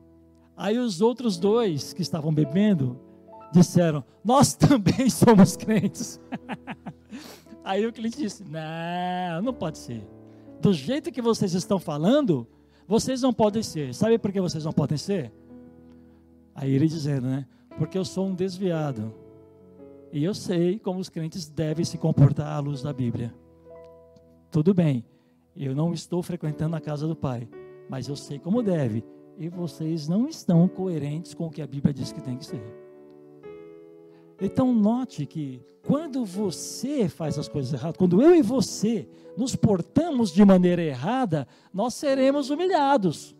[0.55, 2.99] Aí os outros dois que estavam bebendo
[3.51, 6.19] disseram, nós também somos crentes.
[7.63, 10.05] Aí o cliente disse, não, não pode ser.
[10.61, 12.47] Do jeito que vocês estão falando,
[12.87, 13.93] vocês não podem ser.
[13.93, 15.31] Sabe por que vocês não podem ser?
[16.55, 17.45] Aí ele dizendo, né?
[17.77, 19.13] Porque eu sou um desviado.
[20.11, 23.33] E eu sei como os crentes devem se comportar à luz da Bíblia.
[24.51, 25.05] Tudo bem,
[25.55, 27.47] eu não estou frequentando a casa do Pai,
[27.89, 29.03] mas eu sei como deve.
[29.37, 32.61] E vocês não estão coerentes com o que a Bíblia diz que tem que ser.
[34.39, 40.31] Então, note que quando você faz as coisas erradas, quando eu e você nos portamos
[40.31, 43.35] de maneira errada, nós seremos humilhados.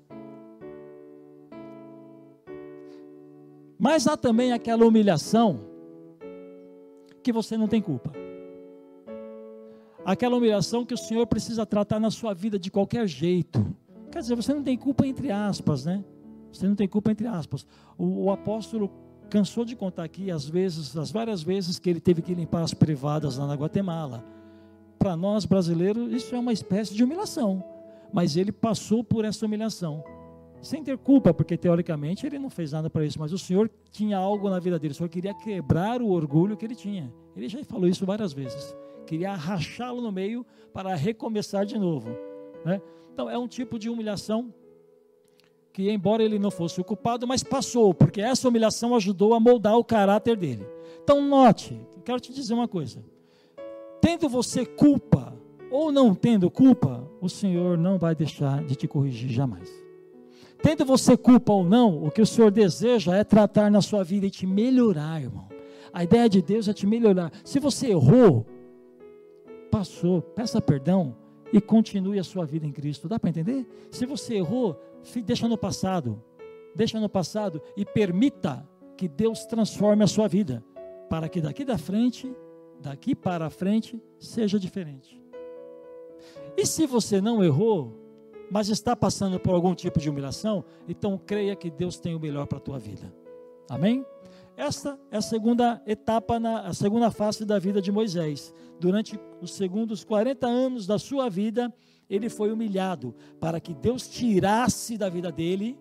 [3.77, 5.62] Mas há também aquela humilhação
[7.23, 8.12] que você não tem culpa.
[10.03, 13.65] Aquela humilhação que o Senhor precisa tratar na sua vida de qualquer jeito.
[14.12, 16.04] Quer dizer, você não tem culpa entre aspas, né?
[16.52, 17.65] Você não tem culpa entre aspas.
[17.98, 18.91] O, o apóstolo
[19.30, 22.74] cansou de contar aqui as vezes, as várias vezes que ele teve que limpar as
[22.74, 24.26] privadas lá na Guatemala.
[24.98, 27.63] Para nós brasileiros, isso é uma espécie de humilhação.
[28.12, 30.04] Mas ele passou por essa humilhação.
[30.62, 34.17] Sem ter culpa, porque teoricamente ele não fez nada para isso, mas o Senhor tinha
[34.17, 37.13] algo na vida dele, o Senhor queria quebrar o orgulho que ele tinha.
[37.36, 38.76] Ele já falou isso várias vezes.
[39.06, 42.10] Queria rachá-lo no meio para recomeçar de novo.
[42.65, 42.82] Né?
[43.19, 44.53] Então, é um tipo de humilhação
[45.73, 49.77] que, embora ele não fosse o culpado, mas passou, porque essa humilhação ajudou a moldar
[49.77, 50.65] o caráter dele.
[51.03, 53.03] Então, note, quero te dizer uma coisa:
[53.99, 55.38] tendo você culpa
[55.69, 59.69] ou não tendo culpa, o Senhor não vai deixar de te corrigir jamais.
[60.63, 64.27] Tendo você culpa ou não, o que o Senhor deseja é tratar na sua vida
[64.27, 65.49] e te melhorar, irmão.
[65.91, 67.34] A ideia de Deus é te melhorar.
[67.43, 68.45] Se você errou,
[69.69, 71.17] passou, peça perdão,
[71.51, 73.07] e continue a sua vida em Cristo.
[73.07, 73.67] Dá para entender?
[73.91, 74.79] Se você errou,
[75.25, 76.21] deixa no passado.
[76.75, 80.63] Deixa no passado e permita que Deus transforme a sua vida,
[81.09, 82.31] para que daqui da frente,
[82.79, 85.19] daqui para frente, seja diferente.
[86.55, 87.97] E se você não errou,
[88.51, 92.45] mas está passando por algum tipo de humilhação, então creia que Deus tem o melhor
[92.47, 93.13] para a tua vida.
[93.69, 94.05] Amém?
[94.60, 98.54] Esta é a segunda etapa, na, a segunda face da vida de Moisés.
[98.78, 101.74] Durante os segundos 40 anos da sua vida,
[102.10, 105.80] ele foi humilhado para que Deus tirasse da vida dele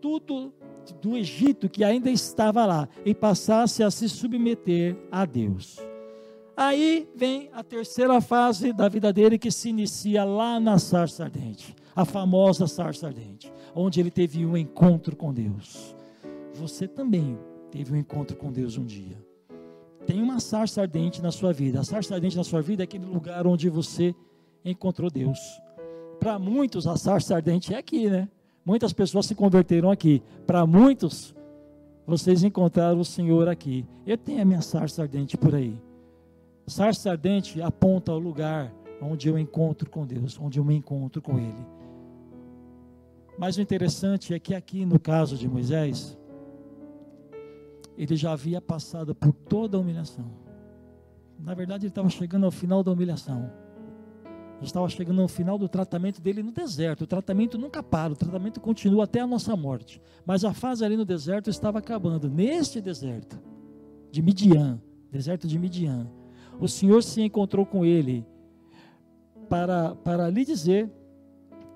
[0.00, 0.54] tudo
[1.02, 5.78] do Egito que ainda estava lá e passasse a se submeter a Deus.
[6.56, 11.76] Aí vem a terceira fase da vida dele que se inicia lá na sarça ardente,
[11.94, 15.94] a famosa sarça ardente, onde ele teve um encontro com Deus.
[16.54, 17.38] Você também
[17.76, 19.22] teve um encontro com Deus um dia.
[20.06, 21.80] Tem uma sarça ardente na sua vida.
[21.80, 24.14] A sarça ardente na sua vida é aquele lugar onde você
[24.64, 25.38] encontrou Deus.
[26.18, 28.28] Para muitos, a sarça ardente é aqui, né?
[28.64, 30.22] Muitas pessoas se converteram aqui.
[30.46, 31.34] Para muitos,
[32.06, 33.84] vocês encontraram o Senhor aqui.
[34.06, 35.78] Eu tenho a minha sarça ardente por aí.
[36.66, 41.38] Sarça ardente aponta ao lugar onde eu encontro com Deus, onde eu me encontro com
[41.38, 41.66] Ele.
[43.38, 46.16] Mas o interessante é que aqui no caso de Moisés,
[47.96, 50.30] ele já havia passado por toda a humilhação.
[51.38, 53.50] Na verdade, ele estava chegando ao final da humilhação.
[54.62, 57.02] estava chegando no final do tratamento dele no deserto.
[57.02, 60.00] O tratamento nunca para, o tratamento continua até a nossa morte.
[60.24, 62.28] Mas a fase ali no deserto estava acabando.
[62.28, 63.38] Neste deserto
[64.10, 64.80] de Midian,
[65.10, 66.10] deserto de Midian,
[66.58, 68.26] o Senhor se encontrou com ele
[69.48, 70.90] para, para lhe dizer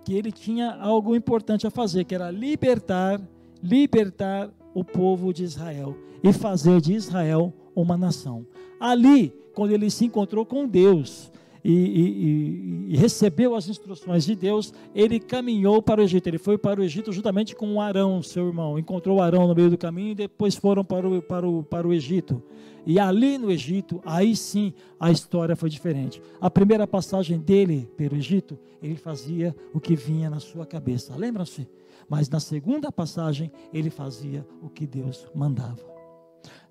[0.05, 3.21] que ele tinha algo importante a fazer, que era libertar,
[3.63, 8.47] libertar o povo de Israel e fazer de Israel uma nação.
[8.79, 11.31] Ali, quando ele se encontrou com Deus,
[11.63, 16.27] e, e, e, recebeu as instruções de Deus, ele caminhou para o Egito.
[16.27, 18.79] Ele foi para o Egito juntamente com Arão, seu irmão.
[18.79, 21.93] Encontrou Arão no meio do caminho e depois foram para o, para o, para o
[21.93, 22.43] Egito.
[22.87, 26.23] E ali no Egito, aí sim a história foi diferente.
[26.41, 31.15] A primeira passagem dele pelo Egito, ele fazia o que vinha na sua cabeça.
[31.15, 31.69] Lembram-se?
[32.11, 35.79] Mas na segunda passagem, ele fazia o que Deus mandava.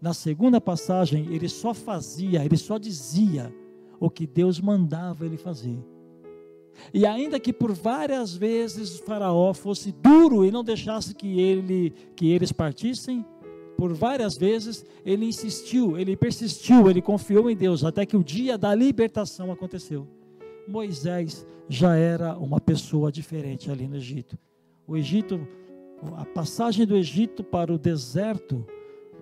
[0.02, 3.56] Na segunda passagem, ele só fazia, ele só dizia
[4.02, 5.80] o que Deus mandava ele fazer.
[6.94, 11.94] E ainda que por várias vezes o faraó fosse duro e não deixasse que, ele,
[12.18, 13.26] que eles partissem,
[13.78, 18.58] por várias vezes ele insistiu, ele persistiu, ele confiou em Deus, até que o dia
[18.58, 20.06] da libertação aconteceu.
[20.68, 24.38] Moisés já era uma pessoa diferente ali no Egito.
[24.90, 25.48] O Egito,
[26.18, 28.66] a passagem do Egito para o deserto,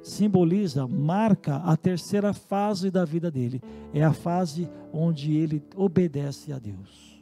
[0.02, 3.62] simboliza, marca a terceira fase da vida dele.
[3.94, 7.22] É a fase onde ele obedece a Deus.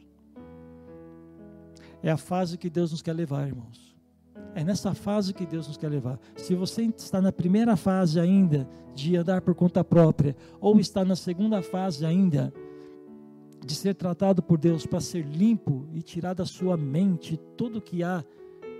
[2.00, 3.96] É a fase que Deus nos quer levar, irmãos.
[4.54, 6.16] É nessa fase que Deus nos quer levar.
[6.36, 11.16] Se você está na primeira fase ainda de andar por conta própria, ou está na
[11.16, 12.54] segunda fase ainda
[13.66, 18.02] de ser tratado por Deus para ser limpo e tirar da sua mente tudo que
[18.02, 18.24] há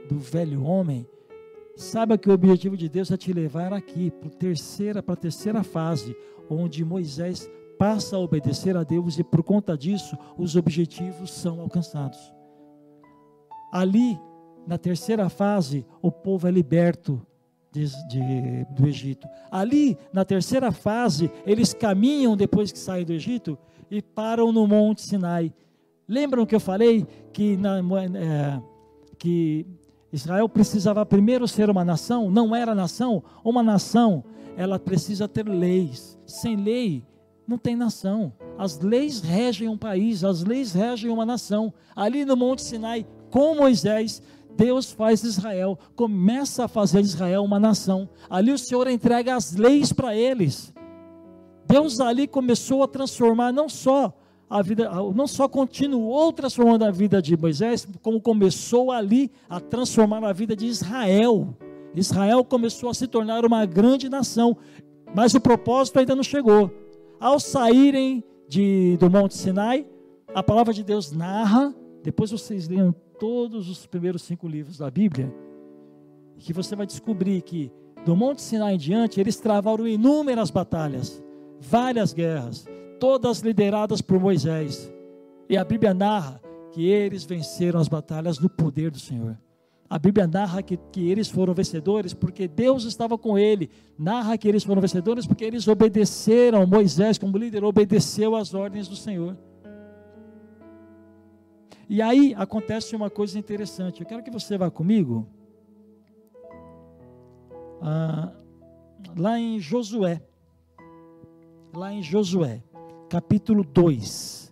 [0.08, 1.06] do velho homem,
[1.76, 5.18] Saiba que o objetivo de Deus é te levar aqui para a terceira, para a
[5.18, 6.16] terceira fase,
[6.48, 12.18] onde Moisés passa a obedecer a Deus e por conta disso os objetivos são alcançados.
[13.70, 14.18] Ali,
[14.66, 17.20] na terceira fase, o povo é liberto
[17.70, 19.28] de, de, do Egito.
[19.50, 23.58] Ali, na terceira fase, eles caminham depois que saem do Egito
[23.90, 25.52] e param no Monte Sinai.
[26.08, 28.62] Lembram que eu falei que, na, é,
[29.18, 29.66] que
[30.12, 33.22] Israel precisava primeiro ser uma nação, não era nação.
[33.44, 34.24] Uma nação,
[34.56, 36.18] ela precisa ter leis.
[36.24, 37.04] Sem lei,
[37.46, 38.32] não tem nação.
[38.58, 41.72] As leis regem um país, as leis regem uma nação.
[41.94, 44.22] Ali no Monte Sinai, com Moisés,
[44.56, 48.08] Deus faz Israel, começa a fazer Israel uma nação.
[48.28, 50.72] Ali o Senhor entrega as leis para eles.
[51.76, 54.10] Deus ali começou a transformar não só
[54.48, 60.24] a vida, não só continuou transformando a vida de Moisés, como começou ali a transformar
[60.24, 61.54] a vida de Israel.
[61.94, 64.56] Israel começou a se tornar uma grande nação,
[65.14, 66.70] mas o propósito ainda não chegou.
[67.20, 69.86] Ao saírem de, do Monte Sinai,
[70.34, 75.30] a palavra de Deus narra, depois vocês leiam todos os primeiros cinco livros da Bíblia,
[76.38, 77.70] que você vai descobrir que
[78.06, 81.22] do Monte Sinai em diante, eles travaram inúmeras batalhas,
[81.60, 82.66] várias guerras,
[82.98, 84.92] todas lideradas por Moisés.
[85.48, 86.40] E a Bíblia narra
[86.72, 89.38] que eles venceram as batalhas no poder do Senhor.
[89.88, 93.70] A Bíblia narra que, que eles foram vencedores porque Deus estava com ele.
[93.96, 96.66] Narra que eles foram vencedores porque eles obedeceram.
[96.66, 99.36] Moisés, como líder, obedeceu às ordens do Senhor.
[101.88, 104.00] E aí acontece uma coisa interessante.
[104.00, 105.26] Eu quero que você vá comigo.
[107.80, 108.32] Ah,
[109.16, 110.20] lá em Josué.
[111.76, 112.62] Lá em Josué
[113.06, 114.50] capítulo 2,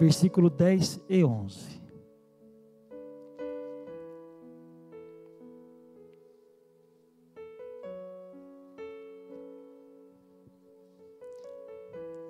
[0.00, 1.82] versículo 10 e 11.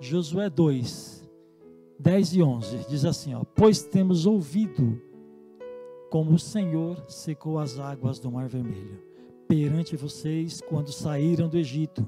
[0.01, 1.29] Josué 2,
[1.97, 5.01] 10 e 11 diz assim: ó, Pois temos ouvido
[6.09, 9.01] como o Senhor secou as águas do Mar Vermelho
[9.47, 12.05] perante vocês quando saíram do Egito,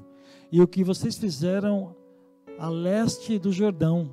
[0.52, 1.96] e o que vocês fizeram
[2.58, 4.10] a leste do Jordão,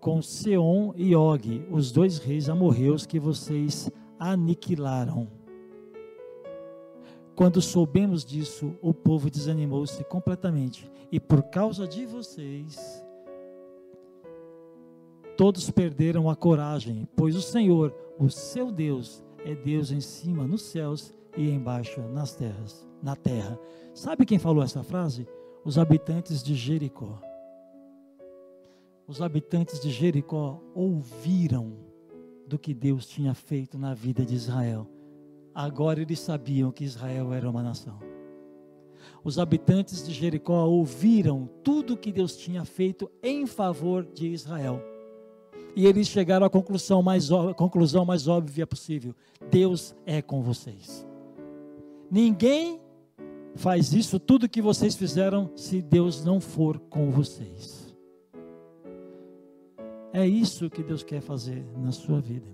[0.00, 5.30] com Seom e Og, os dois reis amorreus que vocês aniquilaram.
[7.36, 13.04] Quando soubemos disso, o povo desanimou-se completamente, e por causa de vocês,
[15.36, 20.62] todos perderam a coragem, pois o Senhor, o seu Deus, é Deus em cima nos
[20.62, 23.56] céus e embaixo nas terras, na terra.
[23.94, 25.28] Sabe quem falou essa frase?
[25.64, 27.20] Os habitantes de Jericó
[29.12, 31.74] os habitantes de Jericó ouviram
[32.46, 34.88] do que Deus tinha feito na vida de Israel.
[35.54, 37.98] Agora eles sabiam que Israel era uma nação.
[39.22, 44.80] Os habitantes de Jericó ouviram tudo que Deus tinha feito em favor de Israel.
[45.76, 49.14] E eles chegaram à conclusão mais, conclusão mais óbvia possível:
[49.50, 51.06] Deus é com vocês.
[52.10, 52.80] Ninguém
[53.56, 57.81] faz isso, tudo que vocês fizeram, se Deus não for com vocês.
[60.12, 62.46] É isso que Deus quer fazer na sua vida.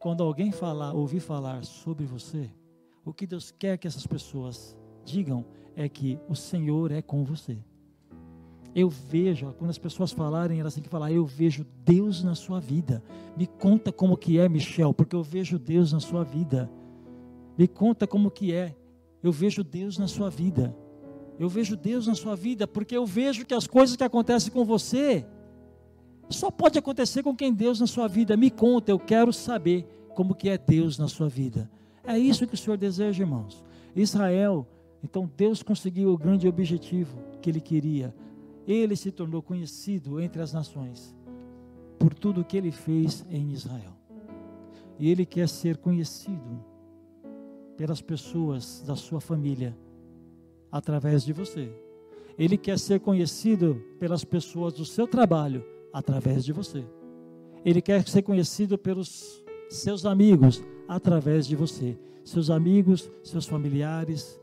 [0.00, 2.50] Quando alguém falar, ouvir falar sobre você,
[3.04, 5.44] o que Deus quer que essas pessoas digam
[5.76, 7.56] é que o Senhor é com você.
[8.74, 12.58] Eu vejo, quando as pessoas falarem, elas têm que falar, eu vejo Deus na sua
[12.58, 13.00] vida.
[13.36, 16.68] Me conta como que é, Michel, porque eu vejo Deus na sua vida.
[17.56, 18.74] Me conta como que é.
[19.22, 20.74] Eu vejo Deus na sua vida.
[21.38, 24.64] Eu vejo Deus na sua vida, porque eu vejo que as coisas que acontecem com
[24.64, 25.24] você
[26.32, 28.36] só pode acontecer com quem Deus na sua vida.
[28.36, 31.70] Me conta, eu quero saber como que é Deus na sua vida.
[32.04, 33.64] É isso que o Senhor deseja, irmãos.
[33.94, 34.66] Israel,
[35.02, 38.14] então Deus conseguiu o grande objetivo que ele queria
[38.66, 41.14] ele se tornou conhecido entre as nações
[41.98, 43.92] por tudo o que ele fez em Israel.
[44.98, 46.64] E ele quer ser conhecido
[47.76, 49.76] pelas pessoas da sua família
[50.70, 51.72] através de você.
[52.38, 56.84] Ele quer ser conhecido pelas pessoas do seu trabalho através de você.
[57.64, 61.98] Ele quer ser conhecido pelos seus amigos através de você.
[62.24, 64.40] Seus amigos, seus familiares,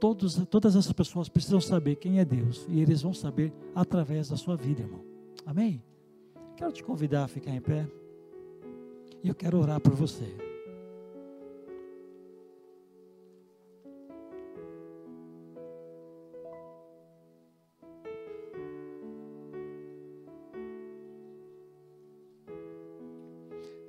[0.00, 4.36] Todos, todas essas pessoas precisam saber quem é Deus e eles vão saber através da
[4.36, 5.00] sua vida, irmão.
[5.44, 5.82] Amém?
[6.56, 7.86] Quero te convidar a ficar em pé
[9.22, 10.47] e eu quero orar por você.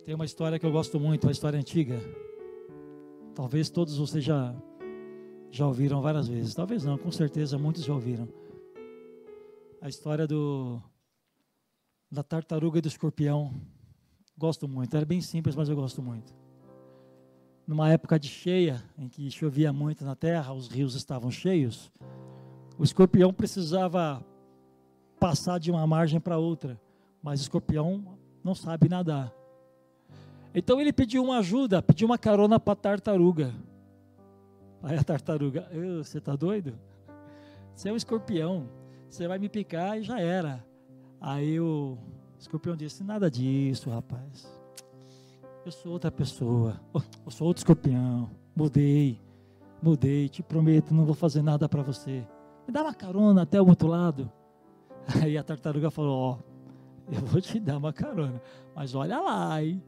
[0.10, 2.02] Tem uma história que eu gosto muito, uma história antiga.
[3.36, 4.56] Talvez todos vocês já
[5.52, 6.56] já ouviram várias vezes.
[6.56, 8.28] Talvez não, com certeza muitos já ouviram.
[9.80, 10.82] A história do
[12.12, 13.54] da tartaruga e do escorpião.
[14.36, 14.98] Gosto muito.
[14.98, 16.34] Era bem simples, mas eu gosto muito.
[17.68, 21.92] Numa época de cheia, em que chovia muito na terra, os rios estavam cheios,
[22.80, 24.26] o escorpião precisava
[25.20, 26.82] passar de uma margem para outra,
[27.22, 29.39] mas o escorpião não sabe nadar.
[30.54, 33.54] Então ele pediu uma ajuda, pediu uma carona para a tartaruga.
[34.82, 35.70] Aí a tartaruga,
[36.04, 36.74] você está doido?
[37.76, 38.68] Você é um escorpião,
[39.10, 40.66] você vai me picar e já era.
[41.22, 41.98] Aí o
[42.40, 44.48] escorpião disse: Nada disso, rapaz.
[45.66, 46.80] Eu sou outra pessoa,
[47.26, 48.30] eu sou outro escorpião.
[48.56, 49.20] Mudei,
[49.82, 52.26] mudei, te prometo, não vou fazer nada para você.
[52.66, 54.32] Me dá uma carona até o outro lado.
[55.22, 58.42] Aí a tartaruga falou: Ó, oh, eu vou te dar uma carona,
[58.76, 59.84] mas olha lá, hein?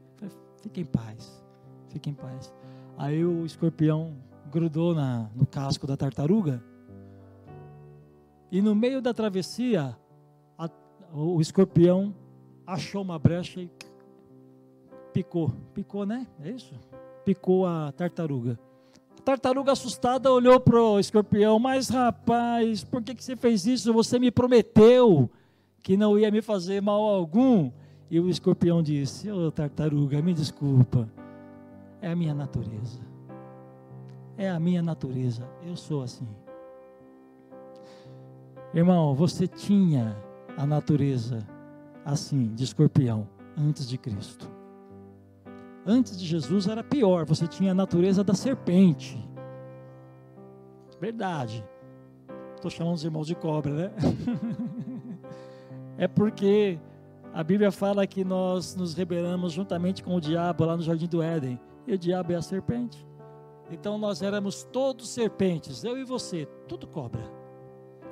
[0.62, 1.44] Fique em paz,
[1.88, 2.52] fique em paz.
[2.96, 4.14] Aí o escorpião
[4.50, 6.62] grudou na, no casco da tartaruga.
[8.50, 9.96] E no meio da travessia,
[10.56, 10.70] a,
[11.12, 12.14] o escorpião
[12.66, 13.70] achou uma brecha e
[15.12, 15.50] picou.
[15.74, 16.26] Picou, né?
[16.40, 16.74] É isso?
[17.24, 18.58] Picou a tartaruga.
[19.18, 23.92] A tartaruga assustada olhou para o escorpião, mas rapaz, por que, que você fez isso?
[23.92, 25.30] Você me prometeu
[25.82, 27.70] que não ia me fazer mal algum.
[28.12, 31.08] E o escorpião disse: Ô oh, tartaruga, me desculpa,
[32.00, 33.12] é a minha natureza
[34.36, 35.48] é a minha natureza.
[35.64, 36.26] Eu sou assim.
[38.74, 40.16] Irmão, você tinha
[40.56, 41.46] a natureza
[42.04, 44.50] assim, de escorpião, antes de Cristo.
[45.86, 49.18] Antes de Jesus era pior, você tinha a natureza da serpente.
[51.00, 51.64] Verdade.
[52.54, 53.92] Estou chamando os irmãos de cobra, né?
[55.98, 56.78] é porque
[57.32, 61.22] a Bíblia fala que nós nos rebelamos juntamente com o diabo lá no jardim do
[61.22, 61.58] Éden.
[61.86, 63.06] E o diabo é a serpente.
[63.70, 67.22] Então nós éramos todos serpentes, eu e você, tudo cobra,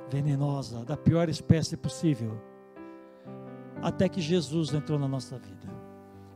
[0.09, 2.41] venenosa, da pior espécie possível.
[3.79, 5.69] Até que Jesus entrou na nossa vida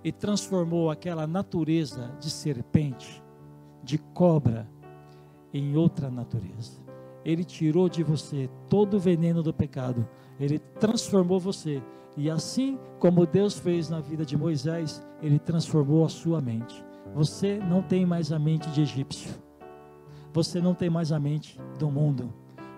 [0.03, 3.23] e transformou aquela natureza de serpente,
[3.83, 4.69] de cobra,
[5.51, 6.83] em outra natureza.
[7.23, 10.07] Ele tirou de você todo o veneno do pecado,
[10.39, 11.81] ele transformou você.
[12.17, 16.83] E assim como Deus fez na vida de Moisés, ele transformou a sua mente.
[17.13, 19.33] Você não tem mais a mente de egípcio.
[20.33, 22.33] Você não tem mais a mente do mundo.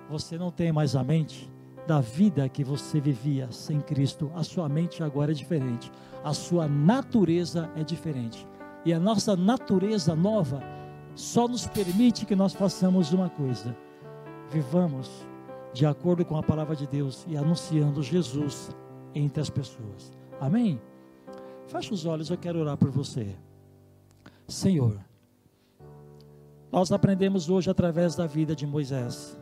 [0.09, 1.49] Você não tem mais a mente
[1.87, 4.31] da vida que você vivia sem Cristo.
[4.35, 5.91] A sua mente agora é diferente.
[6.23, 8.47] A sua natureza é diferente.
[8.85, 10.61] E a nossa natureza nova
[11.15, 13.75] só nos permite que nós façamos uma coisa:
[14.51, 15.09] vivamos
[15.73, 18.69] de acordo com a palavra de Deus e anunciando Jesus
[19.13, 20.11] entre as pessoas.
[20.39, 20.79] Amém?
[21.67, 23.35] Feche os olhos, eu quero orar por você.
[24.47, 24.97] Senhor.
[26.71, 29.39] Nós aprendemos hoje através da vida de Moisés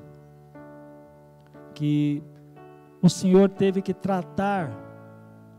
[1.73, 2.23] que
[3.01, 4.71] o Senhor teve que tratar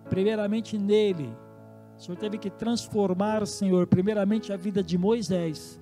[0.08, 1.30] primeiramente nele.
[1.96, 5.80] O Senhor teve que transformar, Senhor, primeiramente a vida de Moisés,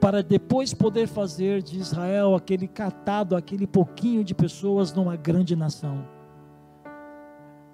[0.00, 6.17] para depois poder fazer de Israel aquele catado, aquele pouquinho de pessoas numa grande nação.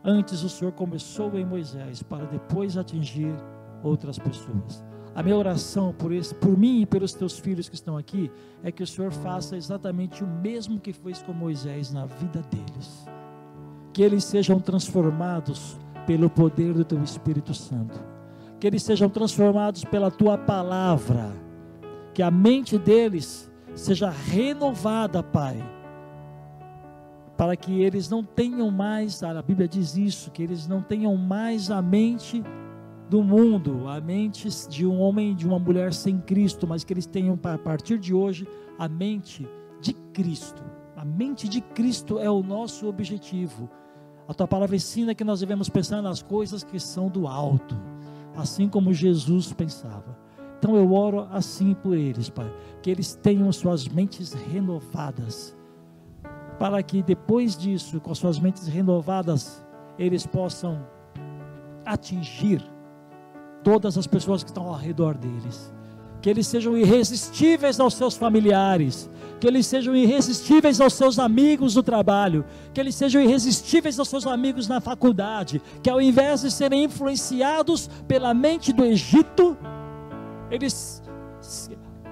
[0.04, 3.34] Antes o Senhor começou em Moisés, para depois atingir
[3.82, 4.84] outras pessoas.
[5.14, 8.30] A minha oração por, esse, por mim e pelos teus filhos que estão aqui
[8.62, 13.08] é que o Senhor faça exatamente o mesmo que fez com Moisés na vida deles.
[13.94, 17.98] Que eles sejam transformados pelo poder do teu Espírito Santo.
[18.60, 21.32] Que eles sejam transformados pela tua palavra.
[22.12, 25.64] Que a mente deles seja renovada, Pai.
[27.36, 31.70] Para que eles não tenham mais, a Bíblia diz isso, que eles não tenham mais
[31.70, 32.42] a mente
[33.08, 36.92] do mundo, a mente de um homem e de uma mulher sem Cristo, mas que
[36.92, 38.46] eles tenham a partir de hoje
[38.78, 39.48] a mente
[39.80, 40.62] de Cristo.
[40.96, 43.68] A mente de Cristo é o nosso objetivo.
[44.26, 47.76] A tua palavra ensina que nós devemos pensar nas coisas que são do alto,
[48.36, 50.16] assim como Jesus pensava.
[50.58, 55.54] Então eu oro assim por eles, Pai, que eles tenham suas mentes renovadas,
[56.58, 59.64] para que depois disso, com suas mentes renovadas,
[59.98, 60.86] eles possam
[61.84, 62.62] atingir
[63.62, 65.72] todas as pessoas que estão ao redor deles.
[66.20, 71.82] Que eles sejam irresistíveis aos seus familiares, que eles sejam irresistíveis aos seus amigos do
[71.82, 76.84] trabalho, que eles sejam irresistíveis aos seus amigos na faculdade, que ao invés de serem
[76.84, 79.56] influenciados pela mente do Egito,
[80.50, 81.02] eles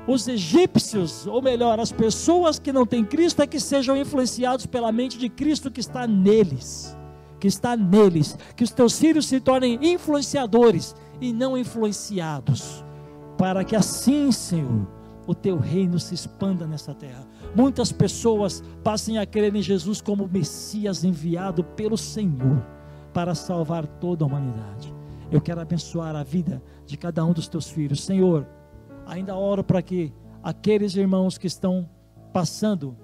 [0.06, 4.90] os egípcios, ou melhor, as pessoas que não têm Cristo, é que sejam influenciados pela
[4.90, 6.96] mente de Cristo que está neles,
[7.38, 12.84] que está neles, que os teus filhos se tornem influenciadores e não influenciados,
[13.38, 14.86] para que assim, Senhor,
[15.26, 17.24] o teu reino se expanda nessa terra.
[17.54, 22.60] Muitas pessoas passem a crer em Jesus como Messias enviado pelo Senhor
[23.14, 24.92] para salvar toda a humanidade.
[25.30, 28.02] Eu quero abençoar a vida de cada um dos teus filhos.
[28.02, 28.46] Senhor,
[29.12, 31.88] ainda oro para que aqueles irmãos que estão
[32.32, 32.96] passando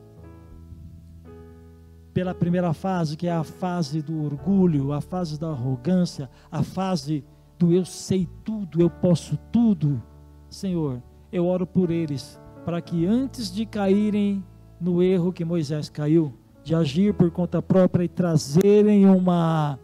[2.14, 7.24] pela primeira fase, que é a fase do orgulho, a fase da arrogância, a fase
[7.58, 10.02] do eu sei tudo, eu posso tudo,
[10.48, 14.42] Senhor, eu oro por eles, para que antes de caírem
[14.80, 16.32] no erro que Moisés caiu,
[16.64, 19.78] de agir por conta própria e trazerem uma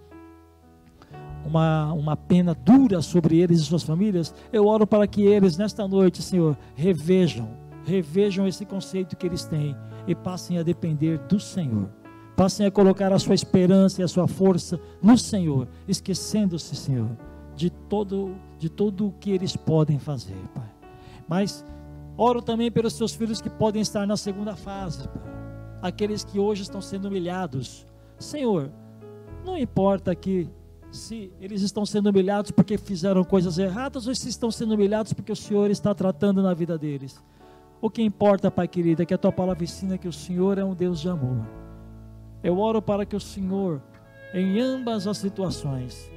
[1.45, 5.87] uma, uma pena dura sobre eles e suas famílias, eu oro para que eles, nesta
[5.87, 7.49] noite, Senhor, revejam,
[7.85, 9.77] revejam esse conceito que eles têm
[10.07, 11.89] e passem a depender do Senhor.
[12.37, 17.11] Passem a colocar a sua esperança e a sua força no Senhor, esquecendo-se, Senhor,
[17.55, 20.69] de todo, de tudo o que eles podem fazer, Pai.
[21.29, 21.65] Mas
[22.17, 25.35] oro também pelos seus filhos que podem estar na segunda fase, Pai.
[25.81, 27.87] Aqueles que hoje estão sendo humilhados.
[28.19, 28.71] Senhor,
[29.45, 30.49] não importa que
[30.95, 35.33] se eles estão sendo humilhados porque fizeram coisas erradas ou se estão sendo humilhados porque
[35.33, 37.23] o Senhor está tratando na vida deles.
[37.81, 40.65] O que importa, Pai querido, é que a tua palavra ensina que o Senhor é
[40.65, 41.47] um Deus de amor.
[42.43, 43.83] Eu oro para que o Senhor,
[44.33, 46.11] em ambas as situações,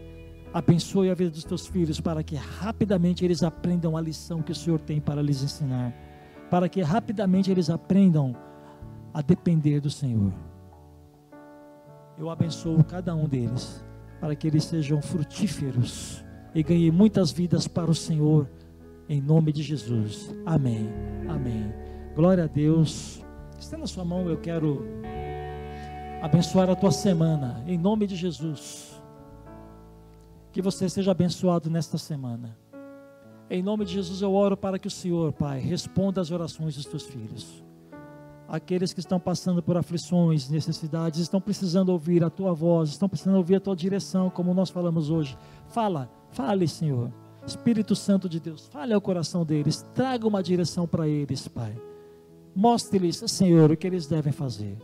[0.53, 4.55] Abençoe a vida dos teus filhos para que rapidamente eles aprendam a lição que o
[4.55, 5.93] Senhor tem para lhes ensinar.
[6.49, 8.35] Para que rapidamente eles aprendam
[9.13, 10.33] a depender do Senhor.
[12.17, 13.85] Eu abençoo cada um deles
[14.19, 18.49] para que eles sejam frutíferos e ganhem muitas vidas para o Senhor,
[19.07, 20.33] em nome de Jesus.
[20.45, 20.89] Amém.
[21.27, 21.73] Amém.
[22.15, 23.23] Glória a Deus.
[23.59, 24.85] Estenda a sua mão, eu quero
[26.21, 29.01] abençoar a tua semana, em nome de Jesus.
[30.51, 32.57] Que você seja abençoado nesta semana.
[33.49, 36.85] Em nome de Jesus eu oro para que o Senhor, Pai, responda às orações dos
[36.85, 37.63] teus filhos.
[38.47, 43.37] Aqueles que estão passando por aflições, necessidades, estão precisando ouvir a tua voz, estão precisando
[43.37, 45.37] ouvir a tua direção, como nós falamos hoje.
[45.67, 47.11] Fala, fale, Senhor.
[47.45, 51.75] Espírito Santo de Deus, fale ao coração deles, traga uma direção para eles, Pai.
[52.55, 54.77] Mostre-lhes, Senhor, o que eles devem fazer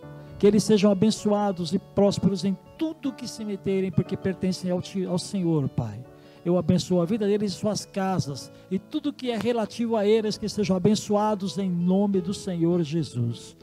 [0.43, 5.18] que eles sejam abençoados e prósperos em tudo que se meterem, porque pertencem ao, ao
[5.18, 6.03] Senhor, Pai.
[6.46, 10.38] Eu abençoo a vida deles e suas casas, e tudo que é relativo a eles,
[10.38, 13.56] que sejam abençoados em nome do Senhor Jesus.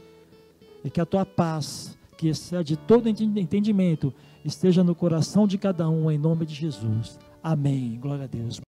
[0.83, 4.13] E que a tua paz, que excede todo entendimento,
[4.43, 7.19] esteja no coração de cada um, em nome de Jesus.
[7.43, 7.99] Amém.
[7.99, 8.61] Glória a Deus.